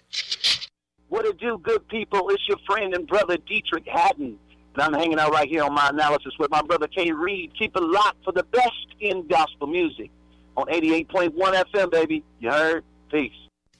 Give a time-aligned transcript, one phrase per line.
[1.09, 2.29] What it do, good people?
[2.29, 4.39] It's your friend and brother Dietrich Haddon.
[4.73, 7.51] And I'm hanging out right here on my analysis with my brother K Reed.
[7.59, 10.09] Keep it locked for the best in gospel music
[10.55, 12.23] on 88.1 FM, baby.
[12.39, 12.85] You heard?
[13.11, 13.33] Peace.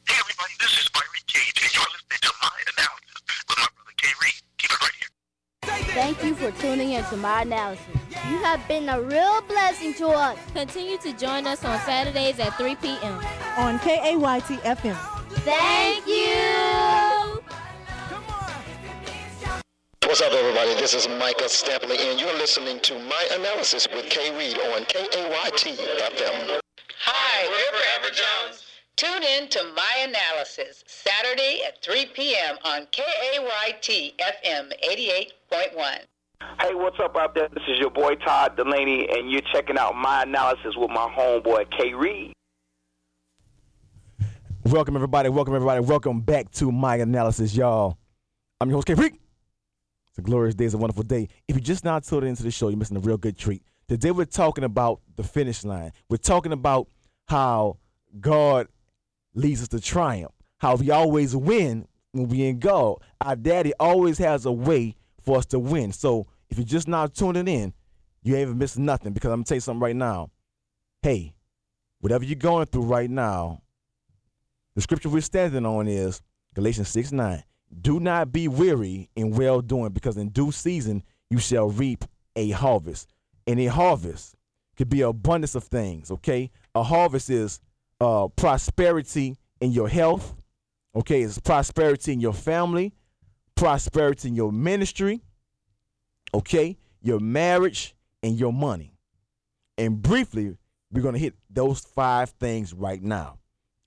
[0.10, 3.94] Hey, everybody, this is Byron Cage, and you're listening to my analysis with my brother
[3.96, 4.34] K Reed.
[4.58, 5.94] Keep it right here.
[5.94, 8.07] Thank you for tuning in to my analysis.
[8.26, 10.38] You have been a real blessing to us.
[10.54, 13.14] Continue to join us on Saturdays at 3 p.m.
[13.58, 14.98] On KAYT FM.
[15.46, 17.42] Thank you.
[20.06, 20.74] What's up, everybody?
[20.76, 25.78] This is Micah Stampley, and you're listening to my analysis with K Reed on KAYT
[25.78, 26.60] FM.
[27.00, 28.64] Hi, we're Forever Jones.
[28.98, 32.58] Tune in to My Analysis, Saturday at 3 p.m.
[32.66, 36.00] on KAYT FM 88.1.
[36.40, 37.48] Hey, what's up out there?
[37.50, 41.66] This is your boy Todd Dulaney, and you're checking out my analysis with my homeboy
[41.76, 42.34] K Reed.
[44.66, 47.98] Welcome everybody, welcome everybody, welcome back to my analysis, y'all.
[48.62, 49.18] I'm your host K Reed.
[50.10, 51.28] It's a glorious day, it's a wonderful day.
[51.48, 53.64] If you just now tuned into the show, you're missing a real good treat.
[53.88, 55.92] Today we're talking about the finish line.
[56.08, 56.88] We're talking about
[57.28, 57.78] how
[58.20, 58.68] God
[59.34, 60.34] leads us to triumph.
[60.60, 62.98] How we always win when we in God.
[63.22, 64.97] Our daddy always has a way
[65.28, 65.92] for us to win.
[65.92, 67.74] So if you're just now tuning in,
[68.24, 70.32] you even missing nothing because I'm gonna tell you something right now.
[71.02, 71.36] Hey,
[72.00, 73.62] whatever you're going through right now,
[74.74, 76.22] the scripture we're standing on is
[76.56, 77.44] Galatians 6 9.
[77.82, 82.06] Do not be weary in well doing, because in due season you shall reap
[82.38, 83.14] a harvest.
[83.46, 84.34] And a harvest
[84.78, 86.52] could be an abundance of things, okay?
[86.74, 87.60] A harvest is
[88.00, 90.36] uh, prosperity in your health,
[90.96, 91.22] okay?
[91.22, 92.94] It's prosperity in your family,
[93.58, 95.22] prosperity in your ministry,
[96.34, 96.78] okay?
[97.02, 98.94] Your marriage and your money.
[99.78, 100.56] And briefly,
[100.92, 103.40] we're going to hit those five things right now.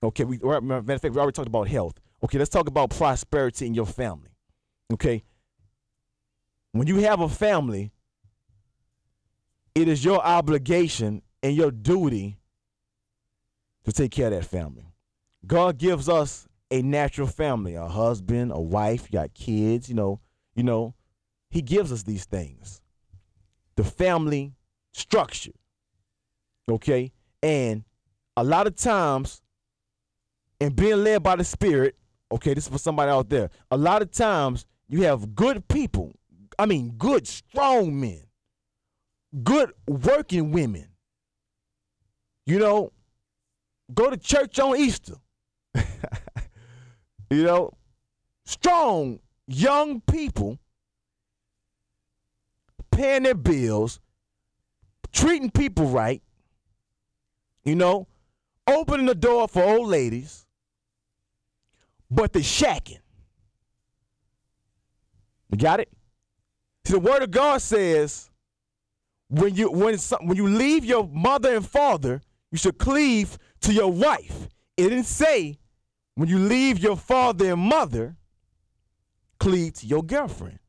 [0.03, 1.99] Okay, we matter of fact, we already talked about health.
[2.23, 4.29] Okay, let's talk about prosperity in your family.
[4.93, 5.23] Okay,
[6.71, 7.91] when you have a family,
[9.75, 12.37] it is your obligation and your duty
[13.85, 14.85] to take care of that family.
[15.45, 20.21] God gives us a natural family, a husband, a wife, you got kids, you know,
[20.55, 20.95] you know,
[21.49, 22.81] he gives us these things.
[23.75, 24.53] The family
[24.93, 25.51] structure.
[26.69, 27.11] Okay?
[27.43, 27.83] And
[28.37, 29.41] a lot of times
[30.61, 31.95] and being led by the spirit,
[32.31, 33.49] okay, this is for somebody out there.
[33.71, 36.13] A lot of times you have good people,
[36.57, 38.23] I mean, good, strong men,
[39.43, 40.87] good working women.
[42.45, 42.91] You know,
[43.93, 45.15] go to church on Easter.
[47.31, 47.73] You know,
[48.45, 50.59] strong young people
[52.91, 53.99] paying their bills,
[55.11, 56.21] treating people right,
[57.63, 58.07] you know,
[58.67, 60.45] opening the door for old ladies,
[62.09, 62.99] but the shacking.
[65.49, 65.89] You got it?
[66.85, 68.29] See, the word of God says
[69.29, 73.73] when you when some, when you leave your mother and father, you should cleave to
[73.73, 74.49] your wife.
[74.75, 75.57] It didn't say
[76.21, 78.15] when you leave your father and mother,
[79.39, 80.59] cleave to your girlfriend.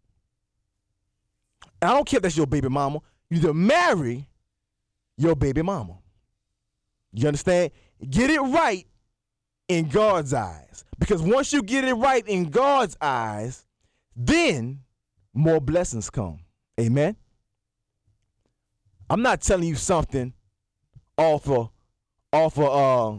[1.83, 3.01] And I don't care if that's your baby mama.
[3.29, 4.27] You to marry
[5.19, 5.99] your baby mama.
[7.13, 7.71] You understand?
[8.09, 8.87] Get it right
[9.69, 10.87] in God's eyes.
[10.99, 13.67] Because once you get it right in God's eyes,
[14.17, 14.81] then
[15.35, 16.39] more blessings come.
[16.81, 17.15] Amen.
[19.11, 20.33] I'm not telling you something
[21.19, 21.69] off of
[22.33, 23.19] off of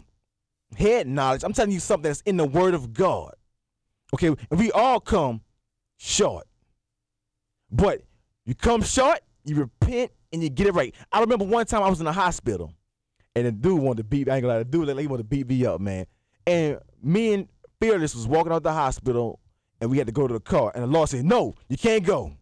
[0.74, 1.44] head knowledge.
[1.44, 3.34] I'm telling you something that's in the Word of God.
[4.14, 5.40] Okay, we all come
[5.96, 6.46] short,
[7.70, 8.02] but
[8.44, 10.94] you come short, you repent, and you get it right.
[11.10, 12.72] I remember one time I was in the hospital,
[13.34, 14.28] and the dude wanted to beat.
[14.28, 16.06] I ain't gonna lie, the dude like he wanted to beat me up, man.
[16.46, 17.48] And me and
[17.80, 19.40] Fearless was walking out the hospital,
[19.80, 22.04] and we had to go to the car, and the law said, "No, you can't
[22.04, 22.36] go."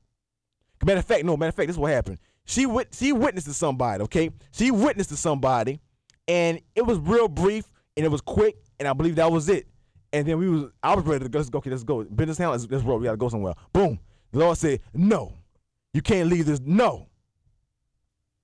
[0.85, 1.37] Matter of fact, no.
[1.37, 2.19] Matter of fact, this is what happened.
[2.45, 4.03] She wit- she witnessed to somebody.
[4.05, 5.81] Okay, she witnessed to somebody,
[6.29, 9.67] and it was real brief and it was quick, and I believe that was it.
[10.13, 11.39] And then we was I was ready to go.
[11.39, 11.59] Let's go.
[11.59, 12.05] Okay, let's go.
[12.05, 12.53] Business town.
[12.53, 12.99] Let's, let's roll.
[12.99, 13.55] We gotta go somewhere.
[13.73, 13.99] Boom.
[14.33, 15.35] The Lord said, "No,
[15.95, 16.61] you can't leave this.
[16.61, 17.09] No,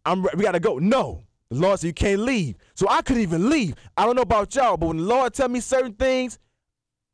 [0.05, 0.23] I'm.
[0.23, 0.79] We gotta go.
[0.79, 2.57] No." The Lord said you can't leave.
[2.75, 3.75] So I couldn't even leave.
[3.97, 6.39] I don't know about y'all, but when the Lord tell me certain things,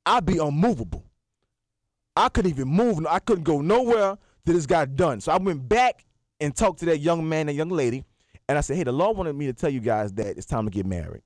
[0.04, 1.04] I be unmovable.
[2.16, 3.06] I couldn't even move.
[3.08, 5.20] I couldn't go nowhere till this got done.
[5.20, 6.04] So I went back
[6.40, 8.04] and talked to that young man, that young lady,
[8.48, 10.64] and I said, "Hey, the Lord wanted me to tell you guys that it's time
[10.64, 11.22] to get married."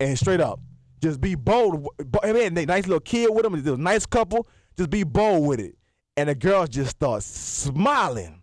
[0.00, 0.60] And straight up,
[1.02, 1.86] just be bold.
[2.22, 4.48] I mean, nice little kid with them, a nice couple.
[4.76, 5.76] Just be bold with it.
[6.16, 8.42] And the girls just start smiling.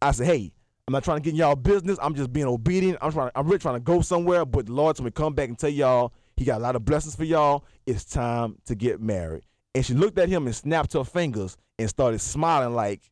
[0.00, 0.52] I said, "Hey,
[0.86, 1.98] I'm not trying to get in y'all business.
[2.02, 2.98] I'm just being obedient.
[3.00, 3.30] I'm trying.
[3.34, 4.44] I'm really trying to go somewhere.
[4.44, 6.84] But the Lord told me come back and tell y'all He got a lot of
[6.84, 7.64] blessings for y'all.
[7.86, 9.44] It's time to get married."
[9.74, 13.10] And she looked at him and snapped her fingers and started smiling like,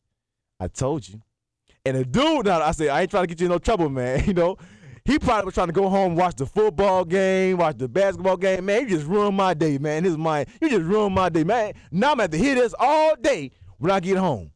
[0.59, 1.21] "I told you."
[1.85, 3.89] And the dude, now I said, "I ain't trying to get you in no trouble,
[3.89, 4.23] man.
[4.27, 4.57] You know."
[5.05, 8.65] He probably was trying to go home, watch the football game, watch the basketball game.
[8.65, 10.03] Man, you just ruined my day, man.
[10.03, 11.73] His mind, you just ruined my day, man.
[11.91, 14.51] Now I'm gonna have to hear this all day when I get home.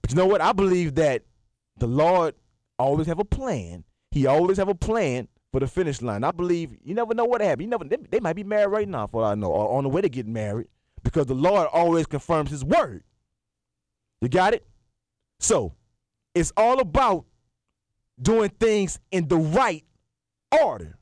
[0.00, 0.40] But you know what?
[0.40, 1.22] I believe that
[1.76, 2.34] the Lord
[2.78, 3.84] always have a plan.
[4.10, 6.24] He always have a plan for the finish line.
[6.24, 7.62] I believe you never know what happened.
[7.62, 9.90] You never they, they might be married right now, for I know, or on the
[9.90, 10.68] way to get married,
[11.02, 13.02] because the Lord always confirms His word.
[14.22, 14.66] You got it?
[15.38, 15.74] So
[16.34, 17.26] it's all about
[18.20, 19.84] doing things in the right
[20.62, 20.98] order.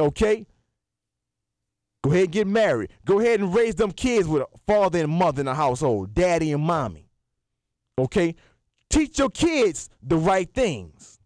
[0.00, 0.46] Okay?
[2.02, 2.90] Go ahead and get married.
[3.04, 6.52] Go ahead and raise them kids with a father and mother in the household, daddy
[6.52, 7.08] and mommy.
[7.98, 8.34] Okay?
[8.88, 11.18] Teach your kids the right things.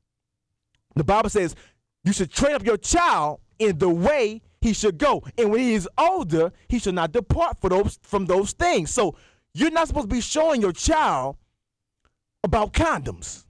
[0.94, 1.54] The Bible says
[2.04, 5.22] you should train up your child in the way he should go.
[5.38, 8.90] And when he is older, he should not depart for those, from those things.
[8.90, 9.16] So
[9.54, 11.36] you're not supposed to be showing your child
[12.42, 13.44] about condoms.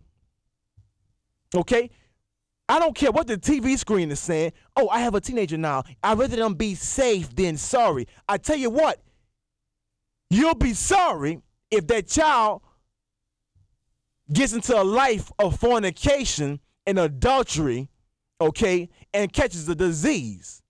[1.55, 1.91] Okay?
[2.69, 4.53] I don't care what the TV screen is saying.
[4.77, 5.83] Oh, I have a teenager now.
[6.03, 8.07] I'd rather them be safe than sorry.
[8.29, 9.03] I tell you what,
[10.31, 12.63] you'll be sorry if that child
[14.33, 17.89] gets into a life of fornication and adultery,
[18.41, 20.63] okay, and catches a disease,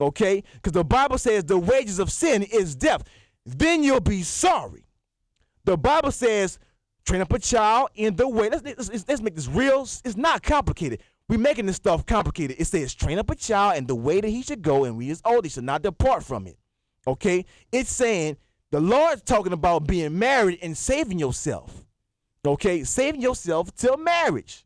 [0.00, 0.42] okay?
[0.54, 3.04] Because the Bible says the wages of sin is death.
[3.44, 4.86] Then you'll be sorry.
[5.64, 6.58] The Bible says
[7.04, 8.48] train up a child in the way.
[8.48, 9.82] Let's, let's, let's make this real.
[9.82, 11.02] It's not complicated.
[11.28, 12.56] We're making this stuff complicated.
[12.58, 15.10] It says train up a child in the way that he should go, and we
[15.10, 16.58] is old, he should not depart from it.
[17.06, 17.44] Okay?
[17.70, 18.36] It's saying
[18.70, 21.84] the Lord's talking about being married and saving yourself.
[22.44, 22.84] Okay?
[22.84, 24.64] Saving yourself till marriage.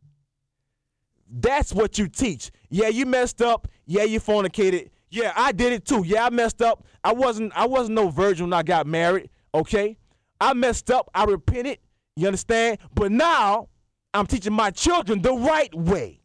[1.28, 2.50] That's what you teach.
[2.70, 3.68] Yeah, you messed up.
[3.84, 4.90] Yeah, you fornicated.
[5.10, 6.04] Yeah, I did it too.
[6.04, 6.84] Yeah, I messed up.
[7.02, 9.30] I wasn't I wasn't no virgin when I got married.
[9.54, 9.96] Okay?
[10.40, 11.10] I messed up.
[11.14, 11.78] I repented.
[12.16, 12.78] You understand?
[12.94, 13.68] But now
[14.14, 16.20] I'm teaching my children the right way.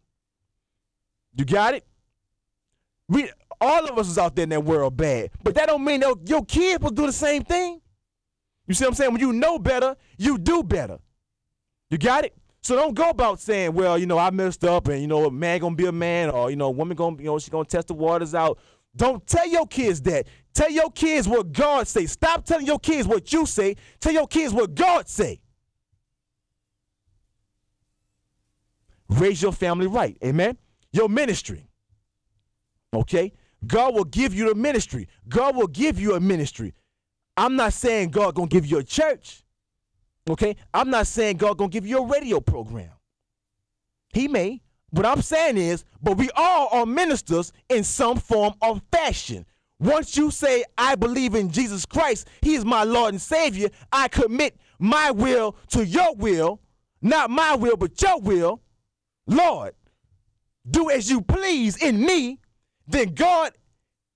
[1.36, 1.86] You got it?
[3.10, 3.30] We
[3.60, 6.16] all of us is out there in that world bad, but that don't mean that
[6.26, 7.80] your kids will do the same thing.
[8.68, 9.12] You see what I'm saying?
[9.12, 10.98] When you know better, you do better.
[11.90, 12.34] You got it?
[12.64, 15.32] So don't go about saying, well, you know, I messed up and you know, a
[15.32, 17.66] man gonna be a man or you know, a woman gonna you know, she's gonna
[17.66, 18.60] test the waters out.
[18.96, 20.28] Don't tell your kids that.
[20.54, 22.06] Tell your kids what God say.
[22.06, 23.76] Stop telling your kids what you say.
[24.00, 25.40] Tell your kids what God say.
[29.12, 30.18] Raise your family right.
[30.24, 30.58] Amen.
[30.94, 31.68] Your ministry.
[32.94, 33.34] Okay?
[33.68, 35.08] God will give you the ministry.
[35.28, 36.74] God will give you a ministry.
[37.38, 39.44] I'm not saying God gonna give you a church.
[40.30, 40.56] Okay?
[40.74, 42.92] I'm not saying God gonna give you a radio program.
[44.14, 44.62] He may.
[44.92, 49.46] What I'm saying is, but we all are ministers in some form or fashion.
[49.80, 54.10] Once you say, I believe in Jesus Christ, He is my Lord and Savior, I
[54.10, 56.60] commit my will to your will,
[57.02, 58.62] not my will, but your will.
[59.32, 59.74] Lord,
[60.70, 62.40] do as you please in me,
[62.88, 63.54] then God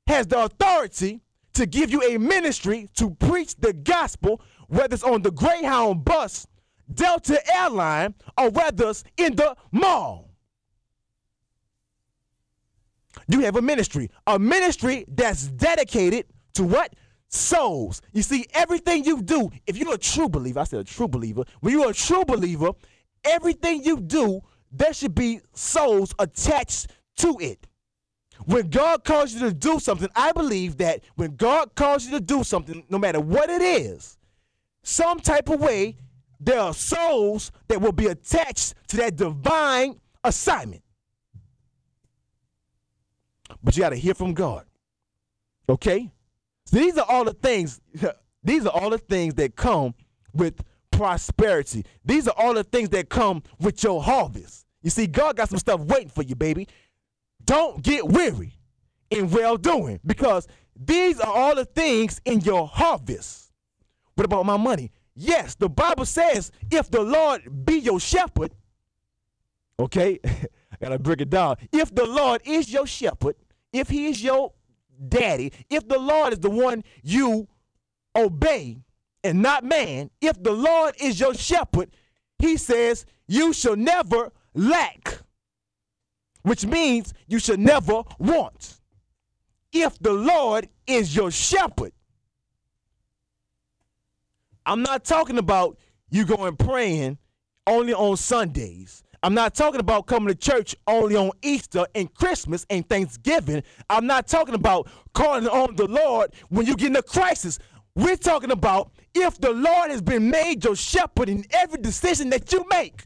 [0.07, 1.21] has the authority
[1.53, 6.45] to give you a ministry to preach the gospel, whether it's on the Greyhound bus,
[6.93, 10.31] Delta Airline, or whether it's in the mall.
[13.29, 16.93] You have a ministry, a ministry that's dedicated to what?
[17.29, 18.01] Souls.
[18.11, 21.43] You see, everything you do, if you're a true believer, I said a true believer,
[21.61, 22.71] when you're a true believer,
[23.23, 24.41] everything you do,
[24.77, 27.67] there should be souls attached to it.
[28.45, 32.19] When God calls you to do something, I believe that when God calls you to
[32.19, 34.17] do something, no matter what it is,
[34.83, 35.97] some type of way,
[36.39, 40.83] there are souls that will be attached to that divine assignment.
[43.63, 44.65] But you got to hear from God.
[45.69, 46.11] Okay?
[46.65, 47.79] So these are all the things,
[48.43, 49.95] these are all the things that come
[50.33, 51.85] with prosperity.
[52.03, 54.64] These are all the things that come with your harvest.
[54.85, 56.67] You see, God got some stuff waiting for you, baby.
[57.43, 58.53] Don't get weary
[59.09, 63.51] in well doing because these are all the things in your harvest.
[64.13, 64.91] What about my money?
[65.15, 68.51] Yes, the Bible says if the Lord be your shepherd,
[69.79, 71.55] okay, I gotta break it down.
[71.71, 73.37] If the Lord is your shepherd,
[73.73, 74.53] if he is your
[75.09, 77.47] daddy, if the Lord is the one you
[78.15, 78.77] obey
[79.23, 81.89] and not man, if the Lord is your shepherd,
[82.37, 85.19] he says you shall never lack,
[86.41, 88.79] which means you should never want.
[89.71, 91.91] If the Lord is your shepherd,
[94.65, 95.77] I'm not talking about
[96.09, 97.17] you going praying
[97.67, 99.03] only on Sundays.
[99.21, 103.63] I'm not talking about coming to church only on Easter and Christmas and Thanksgiving.
[103.89, 107.57] I'm not talking about calling on the Lord when you get in a crisis.
[107.95, 112.51] We're talking about if the Lord has been made your shepherd in every decision that
[112.51, 113.05] you make.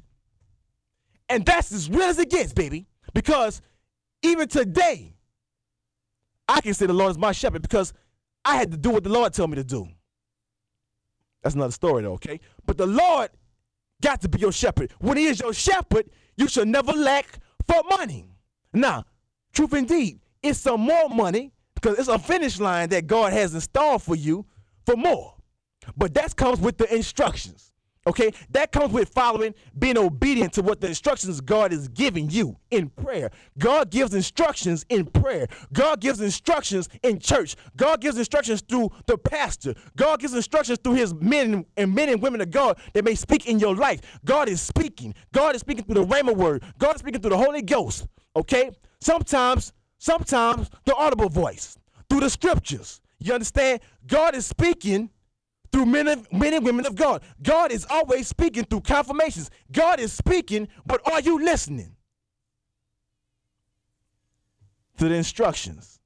[1.30, 2.88] And that's as real as it gets, baby.
[3.14, 3.62] Because
[4.24, 5.16] even today,
[6.48, 7.94] I can say the Lord is my shepherd because
[8.44, 9.88] I had to do what the Lord told me to do.
[11.44, 12.40] That's another story, though, okay?
[12.66, 13.30] But the Lord
[14.02, 14.92] got to be your shepherd.
[15.00, 18.26] When He is your shepherd, you shall never lack for money.
[18.74, 19.06] Now,
[19.54, 24.04] truth indeed, it's some more money because it's a finish line that God has installed
[24.04, 24.46] for you
[24.86, 25.36] for more.
[25.96, 27.72] But that comes with the instructions.
[28.08, 32.58] Okay, that comes with following, being obedient to what the instructions God is giving you
[32.72, 33.30] in prayer.
[33.58, 35.48] God gives instructions in prayer.
[35.74, 37.58] God gives instructions in church.
[37.76, 39.76] God gives instructions through the pastor.
[39.98, 43.48] God gives instructions through his men and men and women of God that may speak
[43.48, 44.00] in your life.
[44.24, 45.14] God is speaking.
[45.34, 46.64] God is speaking through the Rhema word.
[46.78, 48.08] God is speaking through the Holy Ghost.
[48.36, 51.78] Okay, sometimes, sometimes the audible voice
[52.10, 53.02] through the scriptures.
[53.20, 53.82] You understand?
[54.08, 55.10] God is speaking
[55.72, 57.24] through men, of, men and women of God.
[57.42, 59.50] God is always speaking through confirmations.
[59.72, 61.96] God is speaking, but are you listening
[64.98, 66.00] to the instructions?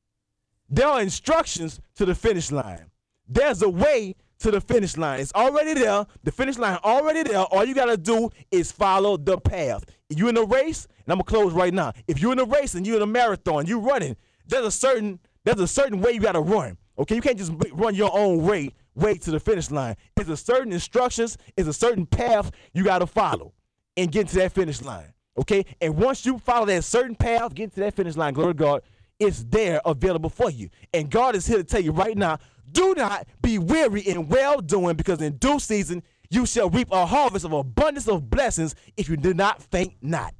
[0.70, 2.90] There are instructions to the finish line.
[3.28, 5.20] There's a way to the finish line.
[5.20, 6.06] It's already there.
[6.24, 7.40] The finish line already there.
[7.40, 9.86] All you gotta do is follow the path.
[10.10, 11.94] You're in a race, and I'm gonna close right now.
[12.08, 14.16] If you're in a race and you're in a marathon, you're running.
[14.48, 16.78] There's a certain there's a certain way you gotta run.
[16.98, 19.96] Okay, you can't just run your own way way to the finish line.
[20.18, 23.54] It's a certain instructions, it's a certain path you got to follow
[23.98, 25.14] and get to that finish line.
[25.38, 25.66] Okay?
[25.82, 28.82] And once you follow that certain path, get to that finish line, glory to God,
[29.20, 30.70] it's there available for you.
[30.94, 32.40] And God is here to tell you right now
[32.72, 37.06] do not be weary in well doing, because in due season you shall reap a
[37.06, 40.34] harvest of abundance of blessings if you do not faint not.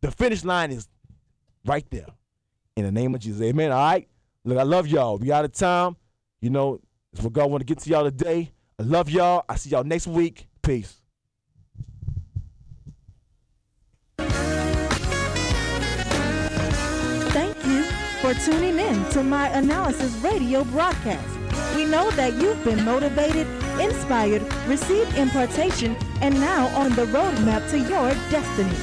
[0.00, 0.88] The finish line is
[1.66, 2.06] right there.
[2.76, 3.42] In the name of Jesus.
[3.42, 3.72] Amen.
[3.72, 4.08] All right.
[4.44, 5.18] Look, I love y'all.
[5.18, 5.96] We out of time.
[6.40, 6.80] You know,
[7.12, 8.52] that's what God want to get to y'all today.
[8.78, 9.44] I love y'all.
[9.48, 10.48] I see y'all next week.
[10.62, 11.00] Peace.
[17.32, 17.84] Thank you
[18.20, 21.28] for tuning in to my analysis radio broadcast.
[21.76, 23.46] We know that you've been motivated,
[23.80, 28.74] inspired, received impartation, and now on the roadmap to your destiny.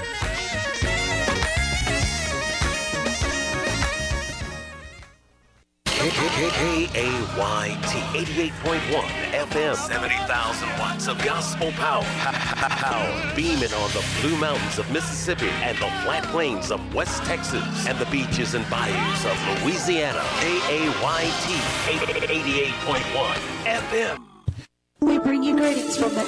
[6.63, 12.03] K-A-Y-T 88.1 FM 70,000 watts of gospel power.
[12.03, 17.63] power beaming on the blue mountains of Mississippi and the flat plains of West Texas
[17.87, 20.23] and the beaches and bayous of Louisiana.
[20.39, 21.53] K-A-Y-T
[21.87, 24.19] 88.1 FM.
[25.01, 26.21] We bring you greetings from the